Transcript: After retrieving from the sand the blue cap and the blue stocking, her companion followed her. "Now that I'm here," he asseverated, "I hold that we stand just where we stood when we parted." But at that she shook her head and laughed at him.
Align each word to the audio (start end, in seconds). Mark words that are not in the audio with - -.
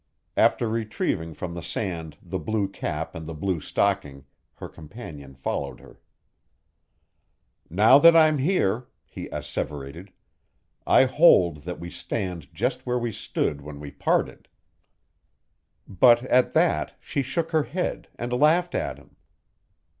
After 0.35 0.67
retrieving 0.67 1.35
from 1.35 1.53
the 1.53 1.61
sand 1.61 2.17
the 2.23 2.39
blue 2.39 2.67
cap 2.67 3.13
and 3.13 3.27
the 3.27 3.35
blue 3.35 3.61
stocking, 3.61 4.25
her 4.55 4.67
companion 4.67 5.35
followed 5.35 5.79
her. 5.79 5.99
"Now 7.69 7.99
that 7.99 8.15
I'm 8.15 8.39
here," 8.39 8.87
he 9.05 9.27
asseverated, 9.27 10.11
"I 10.87 11.05
hold 11.05 11.65
that 11.65 11.79
we 11.79 11.91
stand 11.91 12.51
just 12.51 12.83
where 12.87 12.97
we 12.97 13.11
stood 13.11 13.61
when 13.61 13.79
we 13.79 13.91
parted." 13.91 14.47
But 15.87 16.23
at 16.23 16.53
that 16.55 16.95
she 16.99 17.21
shook 17.21 17.51
her 17.51 17.65
head 17.65 18.07
and 18.15 18.33
laughed 18.33 18.73
at 18.73 18.97
him. 18.97 19.17